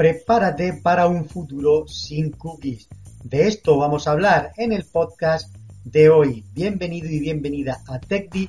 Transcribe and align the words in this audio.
Prepárate 0.00 0.80
para 0.82 1.08
un 1.08 1.26
futuro 1.26 1.86
sin 1.86 2.30
cookies. 2.30 2.88
De 3.22 3.46
esto 3.46 3.76
vamos 3.76 4.08
a 4.08 4.12
hablar 4.12 4.50
en 4.56 4.72
el 4.72 4.86
podcast 4.86 5.54
de 5.84 6.08
hoy. 6.08 6.42
Bienvenido 6.54 7.10
y 7.10 7.20
bienvenida 7.20 7.82
a 7.86 8.00
TechDi, 8.00 8.48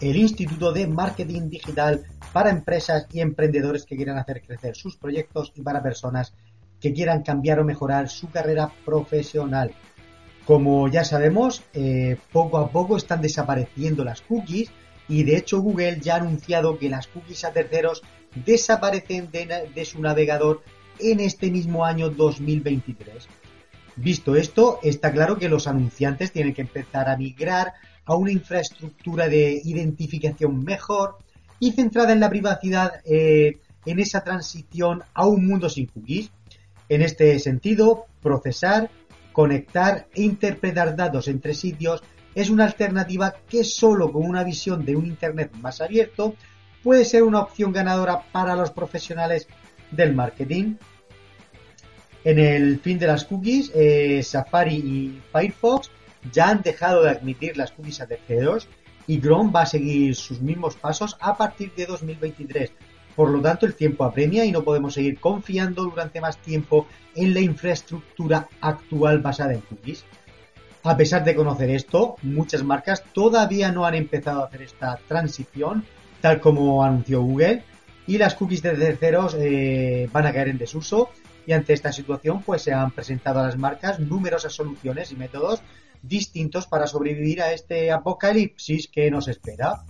el 0.00 0.16
Instituto 0.16 0.72
de 0.72 0.88
Marketing 0.88 1.50
Digital 1.50 2.02
para 2.32 2.50
empresas 2.50 3.06
y 3.12 3.20
emprendedores 3.20 3.84
que 3.84 3.94
quieran 3.94 4.18
hacer 4.18 4.42
crecer 4.44 4.74
sus 4.74 4.96
proyectos 4.96 5.52
y 5.54 5.62
para 5.62 5.84
personas 5.84 6.34
que 6.80 6.92
quieran 6.92 7.22
cambiar 7.22 7.60
o 7.60 7.64
mejorar 7.64 8.08
su 8.08 8.28
carrera 8.30 8.68
profesional. 8.84 9.70
Como 10.46 10.88
ya 10.88 11.04
sabemos, 11.04 11.62
eh, 11.74 12.16
poco 12.32 12.58
a 12.58 12.72
poco 12.72 12.96
están 12.96 13.22
desapareciendo 13.22 14.02
las 14.02 14.20
cookies 14.22 14.72
y 15.08 15.22
de 15.22 15.36
hecho 15.36 15.60
Google 15.60 16.00
ya 16.00 16.14
ha 16.14 16.18
anunciado 16.18 16.76
que 16.76 16.90
las 16.90 17.06
cookies 17.06 17.44
a 17.44 17.52
terceros 17.52 18.02
desaparecen 18.44 19.30
de, 19.30 19.70
de 19.72 19.84
su 19.84 20.00
navegador 20.00 20.60
en 21.00 21.20
este 21.20 21.50
mismo 21.50 21.84
año 21.84 22.10
2023. 22.10 23.28
Visto 23.96 24.36
esto, 24.36 24.78
está 24.82 25.12
claro 25.12 25.38
que 25.38 25.48
los 25.48 25.66
anunciantes 25.66 26.32
tienen 26.32 26.54
que 26.54 26.62
empezar 26.62 27.08
a 27.08 27.16
migrar 27.16 27.74
a 28.04 28.14
una 28.14 28.30
infraestructura 28.30 29.28
de 29.28 29.60
identificación 29.64 30.64
mejor 30.64 31.18
y 31.60 31.72
centrada 31.72 32.12
en 32.12 32.20
la 32.20 32.30
privacidad 32.30 33.00
eh, 33.04 33.58
en 33.84 33.98
esa 33.98 34.22
transición 34.22 35.02
a 35.14 35.26
un 35.26 35.46
mundo 35.46 35.68
sin 35.68 35.86
cookies. 35.86 36.30
En 36.88 37.02
este 37.02 37.38
sentido, 37.38 38.06
procesar, 38.22 38.90
conectar 39.32 40.06
e 40.14 40.22
interpretar 40.22 40.96
datos 40.96 41.28
entre 41.28 41.54
sitios 41.54 42.02
es 42.34 42.50
una 42.50 42.64
alternativa 42.64 43.34
que 43.48 43.64
solo 43.64 44.12
con 44.12 44.24
una 44.24 44.44
visión 44.44 44.84
de 44.84 44.94
un 44.94 45.06
Internet 45.06 45.52
más 45.60 45.80
abierto 45.80 46.34
puede 46.82 47.04
ser 47.04 47.24
una 47.24 47.40
opción 47.40 47.72
ganadora 47.72 48.22
para 48.30 48.54
los 48.54 48.70
profesionales 48.70 49.48
del 49.90 50.14
marketing. 50.14 50.74
En 52.24 52.38
el 52.38 52.80
fin 52.80 52.98
de 52.98 53.06
las 53.06 53.24
cookies, 53.24 53.70
eh, 53.74 54.22
Safari 54.22 54.74
y 54.74 55.22
Firefox 55.32 55.90
ya 56.32 56.50
han 56.50 56.62
dejado 56.62 57.02
de 57.02 57.10
admitir 57.10 57.56
las 57.56 57.72
cookies 57.72 58.00
a 58.00 58.06
terceros 58.06 58.68
y 59.06 59.20
Chrome 59.20 59.50
va 59.50 59.62
a 59.62 59.66
seguir 59.66 60.14
sus 60.14 60.40
mismos 60.40 60.76
pasos 60.76 61.16
a 61.20 61.36
partir 61.36 61.72
de 61.74 61.86
2023. 61.86 62.72
Por 63.16 63.30
lo 63.30 63.40
tanto, 63.40 63.66
el 63.66 63.74
tiempo 63.74 64.04
apremia 64.04 64.44
y 64.44 64.52
no 64.52 64.62
podemos 64.62 64.94
seguir 64.94 65.18
confiando 65.18 65.84
durante 65.84 66.20
más 66.20 66.38
tiempo 66.38 66.86
en 67.16 67.34
la 67.34 67.40
infraestructura 67.40 68.48
actual 68.60 69.18
basada 69.20 69.54
en 69.54 69.60
cookies. 69.60 70.04
A 70.84 70.96
pesar 70.96 71.24
de 71.24 71.34
conocer 71.34 71.70
esto, 71.70 72.16
muchas 72.22 72.62
marcas 72.62 73.02
todavía 73.12 73.72
no 73.72 73.84
han 73.86 73.94
empezado 73.94 74.42
a 74.42 74.46
hacer 74.46 74.62
esta 74.62 74.98
transición, 75.08 75.84
tal 76.20 76.40
como 76.40 76.84
anunció 76.84 77.22
Google, 77.22 77.64
y 78.08 78.16
las 78.16 78.34
cookies 78.34 78.62
de 78.62 78.72
terceros 78.72 79.36
eh, 79.38 80.08
van 80.10 80.26
a 80.26 80.32
caer 80.32 80.48
en 80.48 80.58
desuso 80.58 81.10
y 81.46 81.52
ante 81.52 81.74
esta 81.74 81.92
situación 81.92 82.42
pues 82.42 82.62
se 82.62 82.72
han 82.72 82.90
presentado 82.90 83.40
a 83.40 83.44
las 83.44 83.58
marcas 83.58 84.00
numerosas 84.00 84.54
soluciones 84.54 85.12
y 85.12 85.16
métodos 85.16 85.62
distintos 86.02 86.66
para 86.66 86.86
sobrevivir 86.86 87.42
a 87.42 87.52
este 87.52 87.92
apocalipsis 87.92 88.88
que 88.88 89.10
nos 89.10 89.28
espera. 89.28 89.84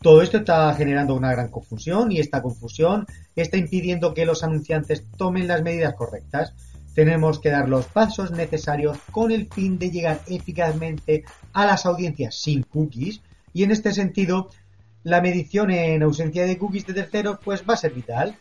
Todo 0.00 0.22
esto 0.22 0.38
está 0.38 0.74
generando 0.74 1.14
una 1.14 1.32
gran 1.32 1.48
confusión 1.48 2.10
y 2.10 2.20
esta 2.20 2.40
confusión 2.40 3.06
está 3.36 3.58
impidiendo 3.58 4.14
que 4.14 4.24
los 4.24 4.42
anunciantes 4.42 5.04
tomen 5.18 5.46
las 5.46 5.62
medidas 5.62 5.94
correctas. 5.94 6.54
Tenemos 6.94 7.38
que 7.38 7.50
dar 7.50 7.68
los 7.68 7.84
pasos 7.86 8.30
necesarios 8.30 8.96
con 9.10 9.30
el 9.30 9.46
fin 9.52 9.78
de 9.78 9.90
llegar 9.90 10.20
eficazmente 10.26 11.24
a 11.52 11.66
las 11.66 11.84
audiencias 11.84 12.34
sin 12.34 12.62
cookies 12.62 13.20
y 13.52 13.62
en 13.62 13.72
este 13.72 13.92
sentido 13.92 14.48
la 15.04 15.20
medición 15.20 15.70
en 15.70 16.02
ausencia 16.02 16.46
de 16.46 16.58
cookies 16.58 16.86
de 16.86 16.94
terceros 16.94 17.38
pues 17.44 17.62
va 17.68 17.74
a 17.74 17.78
ser 17.78 17.92
vital. 17.92 18.36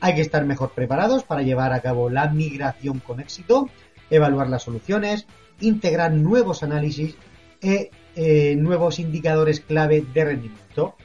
Hay 0.00 0.14
que 0.14 0.20
estar 0.20 0.44
mejor 0.44 0.72
preparados 0.72 1.22
para 1.22 1.42
llevar 1.42 1.72
a 1.72 1.80
cabo 1.80 2.10
la 2.10 2.28
migración 2.28 2.98
con 2.98 3.20
éxito, 3.20 3.70
evaluar 4.10 4.48
las 4.48 4.64
soluciones, 4.64 5.26
integrar 5.60 6.12
nuevos 6.12 6.62
análisis 6.62 7.16
e 7.60 7.90
eh, 8.14 8.56
nuevos 8.56 8.98
indicadores 8.98 9.60
clave 9.60 10.04
de 10.12 10.24
rendimiento. 10.24 10.96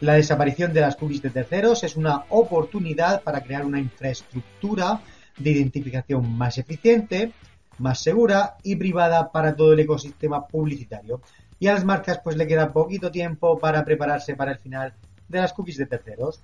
La 0.00 0.14
desaparición 0.14 0.72
de 0.72 0.80
las 0.80 0.96
cookies 0.96 1.22
de 1.22 1.30
terceros 1.30 1.84
es 1.84 1.96
una 1.96 2.24
oportunidad 2.30 3.22
para 3.22 3.42
crear 3.42 3.64
una 3.64 3.78
infraestructura 3.78 5.02
de 5.38 5.50
identificación 5.50 6.36
más 6.36 6.56
eficiente, 6.58 7.32
más 7.78 8.00
segura 8.00 8.56
y 8.62 8.76
privada 8.76 9.30
para 9.32 9.54
todo 9.54 9.74
el 9.74 9.80
ecosistema 9.80 10.46
publicitario 10.46 11.20
y 11.58 11.68
a 11.68 11.74
las 11.74 11.84
marcas 11.84 12.20
pues 12.22 12.36
le 12.36 12.46
queda 12.46 12.72
poquito 12.72 13.10
tiempo 13.10 13.58
para 13.58 13.84
prepararse 13.84 14.34
para 14.34 14.52
el 14.52 14.58
final 14.58 14.94
de 15.28 15.40
las 15.40 15.52
cookies 15.52 15.78
de 15.78 15.86
terceros. 15.86 16.42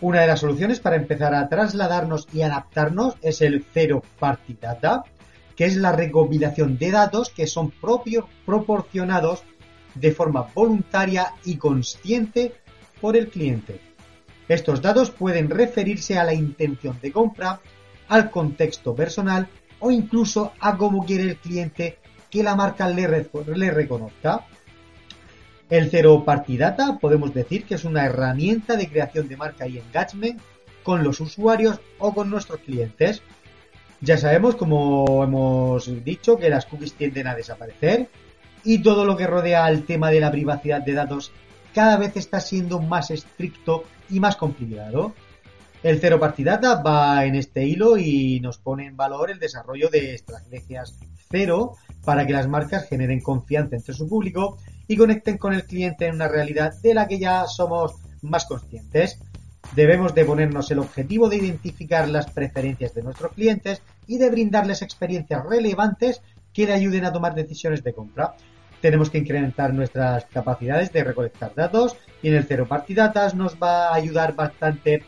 Una 0.00 0.20
de 0.20 0.26
las 0.26 0.40
soluciones 0.40 0.80
para 0.80 0.96
empezar 0.96 1.34
a 1.34 1.48
trasladarnos 1.48 2.26
y 2.32 2.42
adaptarnos 2.42 3.16
es 3.22 3.40
el 3.40 3.64
Zero 3.72 4.02
Party 4.18 4.58
Data, 4.60 5.04
que 5.54 5.66
es 5.66 5.76
la 5.76 5.92
recopilación 5.92 6.76
de 6.76 6.90
datos 6.90 7.30
que 7.30 7.46
son 7.46 7.70
propios, 7.70 8.24
proporcionados 8.44 9.44
de 9.94 10.12
forma 10.12 10.48
voluntaria 10.54 11.34
y 11.44 11.56
consciente 11.56 12.54
por 13.00 13.16
el 13.16 13.28
cliente. 13.28 13.80
Estos 14.48 14.82
datos 14.82 15.10
pueden 15.10 15.50
referirse 15.50 16.18
a 16.18 16.24
la 16.24 16.34
intención 16.34 16.98
de 17.00 17.12
compra, 17.12 17.60
al 18.08 18.30
contexto 18.30 18.94
personal 18.94 19.48
o 19.78 19.90
incluso 19.90 20.52
a 20.60 20.76
cómo 20.76 21.04
quiere 21.04 21.24
el 21.24 21.36
cliente 21.36 21.98
que 22.32 22.42
la 22.42 22.56
marca 22.56 22.88
le, 22.88 23.06
reconozca. 23.70 24.46
El 25.68 25.90
Zero 25.90 26.24
Party 26.24 26.56
Data 26.56 26.98
podemos 26.98 27.32
decir 27.34 27.64
que 27.64 27.74
es 27.74 27.84
una 27.84 28.06
herramienta 28.06 28.74
de 28.76 28.88
creación 28.88 29.28
de 29.28 29.36
marca 29.36 29.68
y 29.68 29.78
engagement 29.78 30.40
con 30.82 31.04
los 31.04 31.20
usuarios 31.20 31.78
o 31.98 32.14
con 32.14 32.30
nuestros 32.30 32.60
clientes. 32.60 33.22
Ya 34.00 34.16
sabemos, 34.16 34.56
como 34.56 35.22
hemos 35.22 36.04
dicho, 36.04 36.38
que 36.38 36.48
las 36.48 36.64
cookies 36.64 36.94
tienden 36.94 37.26
a 37.26 37.34
desaparecer 37.34 38.08
y 38.64 38.78
todo 38.78 39.04
lo 39.04 39.16
que 39.16 39.26
rodea 39.26 39.66
al 39.66 39.84
tema 39.84 40.10
de 40.10 40.20
la 40.20 40.30
privacidad 40.30 40.80
de 40.80 40.94
datos 40.94 41.32
cada 41.74 41.98
vez 41.98 42.16
está 42.16 42.40
siendo 42.40 42.80
más 42.80 43.10
estricto 43.10 43.84
y 44.08 44.20
más 44.20 44.36
complicado. 44.36 45.14
El 45.82 46.00
Zero 46.00 46.18
Party 46.18 46.44
Data 46.44 46.80
va 46.82 47.26
en 47.26 47.34
este 47.34 47.66
hilo 47.66 47.98
y 47.98 48.40
nos 48.40 48.56
pone 48.56 48.86
en 48.86 48.96
valor 48.96 49.30
el 49.30 49.38
desarrollo 49.38 49.90
de 49.90 50.14
estrategias 50.14 50.98
cero 51.30 51.76
para 52.04 52.26
que 52.26 52.32
las 52.32 52.48
marcas 52.48 52.88
generen 52.88 53.20
confianza 53.20 53.76
entre 53.76 53.94
su 53.94 54.08
público 54.08 54.58
y 54.88 54.96
conecten 54.96 55.38
con 55.38 55.54
el 55.54 55.64
cliente 55.64 56.06
en 56.06 56.16
una 56.16 56.28
realidad 56.28 56.72
de 56.82 56.94
la 56.94 57.06
que 57.06 57.18
ya 57.18 57.46
somos 57.46 57.94
más 58.22 58.44
conscientes. 58.46 59.18
Debemos 59.74 60.14
de 60.14 60.24
ponernos 60.24 60.70
el 60.70 60.80
objetivo 60.80 61.28
de 61.28 61.36
identificar 61.36 62.08
las 62.08 62.30
preferencias 62.30 62.94
de 62.94 63.02
nuestros 63.02 63.32
clientes 63.32 63.82
y 64.06 64.18
de 64.18 64.30
brindarles 64.30 64.82
experiencias 64.82 65.44
relevantes 65.44 66.20
que 66.52 66.66
le 66.66 66.72
ayuden 66.72 67.04
a 67.04 67.12
tomar 67.12 67.34
decisiones 67.34 67.82
de 67.82 67.94
compra. 67.94 68.34
Tenemos 68.80 69.08
que 69.08 69.18
incrementar 69.18 69.72
nuestras 69.72 70.24
capacidades 70.26 70.92
de 70.92 71.04
recolectar 71.04 71.54
datos 71.54 71.96
y 72.20 72.28
en 72.28 72.34
el 72.34 72.44
Zero 72.44 72.66
Party 72.66 72.94
Data 72.94 73.32
nos 73.34 73.54
va 73.54 73.88
a 73.88 73.94
ayudar 73.94 74.34
bastante 74.34 75.04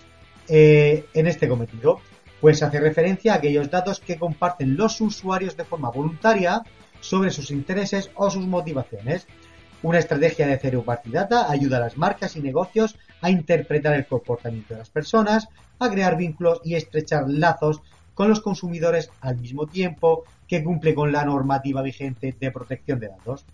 eh, 0.49 1.07
en 1.13 1.27
este 1.27 1.49
cometido 1.49 2.01
pues 2.45 2.63
hace 2.63 2.79
referencia 2.79 3.33
a 3.33 3.37
aquellos 3.37 3.71
datos 3.71 4.01
que 4.01 4.19
comparten 4.19 4.77
los 4.77 5.01
usuarios 5.01 5.57
de 5.57 5.65
forma 5.65 5.91
voluntaria 5.91 6.63
sobre 7.05 7.31
sus 7.31 7.51
intereses 7.51 8.11
o 8.15 8.31
sus 8.31 8.47
motivaciones. 8.47 9.27
Una 9.83 9.99
estrategia 9.99 10.47
de 10.47 10.59
Zero 10.59 10.83
Party 10.83 11.11
Data 11.11 11.51
ayuda 11.51 11.77
a 11.77 11.81
las 11.81 11.99
marcas 11.99 12.37
y 12.37 12.41
negocios 12.41 12.97
a 13.21 13.31
interpretar 13.31 13.95
el 13.95 14.07
comportamiento 14.07 14.73
de 14.73 14.79
las 14.79 14.89
personas, 14.89 15.49
a 15.79 15.91
crear 15.91 16.17
vínculos 16.17 16.63
y 16.65 16.75
estrechar 16.75 17.25
lazos 17.29 17.83
con 18.15 18.31
los 18.31 18.41
consumidores 18.41 19.11
al 19.21 19.37
mismo 19.37 19.67
tiempo 19.67 20.25
que 20.49 20.65
cumple 20.65 20.95
con 20.95 21.13
la 21.13 21.25
normativa 21.25 21.83
vigente 21.83 22.35
de 22.41 22.51
protección 22.51 22.99
de 22.99 23.09
datos. 23.09 23.45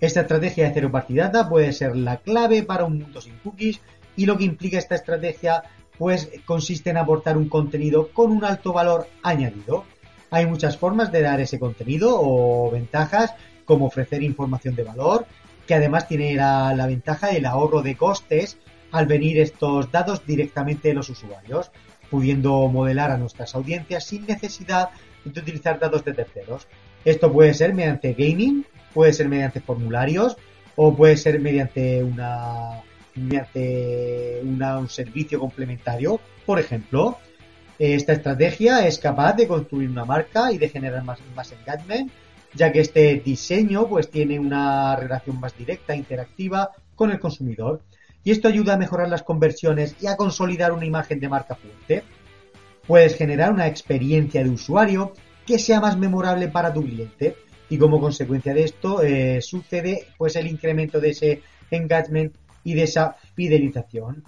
Esta 0.00 0.22
estrategia 0.22 0.66
de 0.66 0.74
Zero 0.74 0.90
Party 0.90 1.14
Data 1.14 1.48
puede 1.48 1.72
ser 1.72 1.94
la 1.94 2.16
clave 2.16 2.62
para 2.62 2.84
un 2.84 2.98
mundo 2.98 3.20
sin 3.20 3.36
cookies 3.38 3.80
y 4.16 4.24
lo 4.24 4.38
que 4.38 4.44
implica 4.44 4.78
esta 4.78 4.94
estrategia 4.94 5.62
pues 5.98 6.30
consiste 6.46 6.90
en 6.90 6.96
aportar 6.96 7.36
un 7.36 7.48
contenido 7.50 8.08
con 8.08 8.32
un 8.32 8.44
alto 8.44 8.72
valor 8.72 9.06
añadido. 9.22 9.84
Hay 10.32 10.46
muchas 10.46 10.78
formas 10.78 11.12
de 11.12 11.20
dar 11.20 11.40
ese 11.42 11.58
contenido 11.58 12.18
o 12.18 12.70
ventajas, 12.70 13.34
como 13.66 13.84
ofrecer 13.84 14.22
información 14.22 14.74
de 14.74 14.82
valor, 14.82 15.26
que 15.66 15.74
además 15.74 16.08
tiene 16.08 16.34
la, 16.34 16.86
ventaja 16.86 17.28
del 17.28 17.44
ahorro 17.44 17.82
de 17.82 17.96
costes 17.96 18.56
al 18.92 19.04
venir 19.04 19.38
estos 19.38 19.92
datos 19.92 20.24
directamente 20.24 20.88
de 20.88 20.94
los 20.94 21.10
usuarios, 21.10 21.70
pudiendo 22.10 22.66
modelar 22.68 23.10
a 23.10 23.18
nuestras 23.18 23.54
audiencias 23.54 24.04
sin 24.04 24.24
necesidad 24.24 24.88
de 25.22 25.38
utilizar 25.38 25.78
datos 25.78 26.02
de 26.02 26.14
terceros. 26.14 26.66
Esto 27.04 27.30
puede 27.30 27.52
ser 27.52 27.74
mediante 27.74 28.14
gaming, 28.14 28.64
puede 28.94 29.12
ser 29.12 29.28
mediante 29.28 29.60
formularios 29.60 30.38
o 30.76 30.96
puede 30.96 31.18
ser 31.18 31.40
mediante 31.40 32.02
un 32.02 32.16
servicio 34.88 35.38
complementario. 35.38 36.18
Por 36.46 36.58
ejemplo, 36.58 37.18
esta 37.78 38.12
estrategia 38.12 38.86
es 38.86 38.98
capaz 38.98 39.34
de 39.34 39.46
construir 39.46 39.88
una 39.88 40.04
marca 40.04 40.52
y 40.52 40.58
de 40.58 40.68
generar 40.68 41.02
más, 41.04 41.18
más 41.34 41.52
engagement, 41.52 42.10
ya 42.54 42.70
que 42.70 42.80
este 42.80 43.22
diseño 43.24 43.88
pues 43.88 44.10
tiene 44.10 44.38
una 44.38 44.94
relación 44.96 45.40
más 45.40 45.56
directa, 45.56 45.94
interactiva 45.94 46.70
con 46.94 47.10
el 47.10 47.20
consumidor. 47.20 47.80
Y 48.24 48.30
esto 48.30 48.48
ayuda 48.48 48.74
a 48.74 48.78
mejorar 48.78 49.08
las 49.08 49.22
conversiones 49.22 49.96
y 50.00 50.06
a 50.06 50.16
consolidar 50.16 50.72
una 50.72 50.86
imagen 50.86 51.18
de 51.18 51.28
marca 51.28 51.56
fuerte. 51.56 52.04
Puedes 52.86 53.16
generar 53.16 53.52
una 53.52 53.66
experiencia 53.66 54.44
de 54.44 54.50
usuario 54.50 55.12
que 55.46 55.58
sea 55.58 55.80
más 55.80 55.98
memorable 55.98 56.48
para 56.48 56.72
tu 56.72 56.82
cliente 56.84 57.36
y 57.68 57.78
como 57.78 58.00
consecuencia 58.00 58.54
de 58.54 58.64
esto 58.64 59.02
eh, 59.02 59.40
sucede 59.40 60.06
pues 60.18 60.36
el 60.36 60.46
incremento 60.46 61.00
de 61.00 61.10
ese 61.10 61.42
engagement 61.70 62.34
y 62.64 62.74
de 62.74 62.82
esa 62.82 63.16
fidelización. 63.34 64.22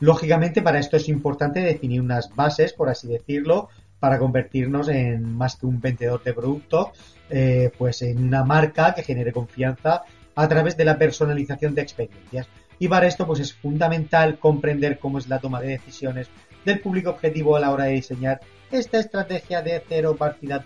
Lógicamente 0.00 0.62
para 0.62 0.78
esto 0.78 0.96
es 0.96 1.08
importante 1.08 1.60
definir 1.60 2.00
unas 2.00 2.34
bases, 2.34 2.72
por 2.72 2.88
así 2.88 3.08
decirlo, 3.08 3.68
para 3.98 4.18
convertirnos 4.18 4.88
en 4.88 5.36
más 5.36 5.56
que 5.56 5.66
un 5.66 5.80
vendedor 5.80 6.22
de 6.22 6.34
producto, 6.34 6.92
eh, 7.30 7.70
pues 7.78 8.02
en 8.02 8.22
una 8.22 8.44
marca 8.44 8.94
que 8.94 9.02
genere 9.02 9.32
confianza 9.32 10.02
a 10.34 10.48
través 10.48 10.76
de 10.76 10.84
la 10.84 10.98
personalización 10.98 11.74
de 11.74 11.82
experiencias. 11.82 12.46
Y 12.78 12.88
para 12.88 13.06
esto 13.06 13.26
pues 13.26 13.40
es 13.40 13.54
fundamental 13.54 14.38
comprender 14.38 14.98
cómo 14.98 15.18
es 15.18 15.28
la 15.28 15.38
toma 15.38 15.62
de 15.62 15.68
decisiones 15.68 16.28
del 16.64 16.80
público 16.80 17.10
objetivo 17.10 17.56
a 17.56 17.60
la 17.60 17.70
hora 17.70 17.84
de 17.84 17.92
diseñar 17.92 18.40
esta 18.70 18.98
estrategia 18.98 19.62
de 19.62 19.82
cero 19.88 20.16
partida 20.16 20.62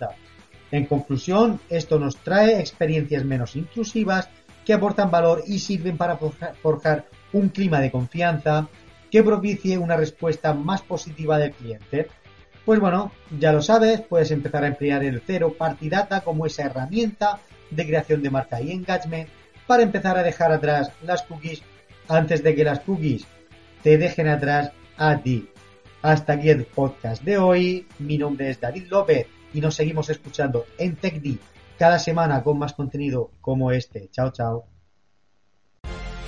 En 0.73 0.87
conclusión, 0.87 1.61
esto 1.69 2.01
nos 2.01 2.17
trae 2.17 2.59
experiencias 2.59 3.25
menos 3.25 3.55
intrusivas 3.55 4.29
que 4.65 4.73
aportan 4.73 5.11
valor 5.11 5.45
y 5.47 5.61
sirven 5.61 5.97
para 5.97 6.17
forjar 6.17 7.07
un 7.33 7.49
clima 7.51 7.81
de 7.81 7.93
confianza 7.93 8.69
que 9.11 9.23
propicie 9.23 9.79
una 9.79 9.97
respuesta 9.97 10.55
más 10.55 10.83
positiva 10.83 11.39
del 11.39 11.53
cliente. 11.53 12.09
Pues 12.65 12.79
bueno, 12.79 13.11
ya 13.39 13.53
lo 13.53 13.63
sabes, 13.63 14.01
puedes 14.03 14.31
empezar 14.31 14.65
a 14.65 14.69
emplear 14.69 15.03
el 15.05 15.23
cero 15.27 15.55
party 15.59 15.89
data 15.89 16.21
como 16.21 16.47
esa 16.47 16.65
herramienta 16.65 17.41
de 17.71 17.87
creación 17.87 18.23
de 18.23 18.31
marca 18.31 18.61
y 18.61 18.71
engagement 18.73 19.29
para 19.67 19.83
empezar 19.83 20.19
a 20.19 20.23
dejar 20.23 20.53
atrás 20.53 20.93
las 21.03 21.23
cookies 21.23 21.63
antes 22.09 22.43
de 22.43 22.55
que 22.55 22.65
las 22.65 22.81
cookies 22.81 23.27
te 23.83 23.99
dejen 23.99 24.29
atrás 24.29 24.73
a 24.97 25.19
ti. 25.19 25.49
Hasta 26.03 26.35
aquí 26.35 26.49
el 26.49 26.65
podcast 26.65 27.23
de 27.23 27.39
hoy. 27.39 27.87
Mi 27.99 28.19
nombre 28.19 28.51
es 28.51 28.61
David 28.61 28.87
López 28.89 29.27
y 29.53 29.61
nos 29.61 29.75
seguimos 29.75 30.09
escuchando 30.11 30.67
en 30.79 30.97
TechD 30.97 31.39
cada 31.79 31.99
semana 31.99 32.43
con 32.43 32.59
más 32.59 32.75
contenido 32.75 33.31
como 33.41 33.73
este. 33.73 34.09
Chao, 34.11 34.31
chao. 34.31 34.70